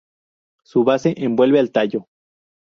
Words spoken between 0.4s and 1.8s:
Su base envuelve al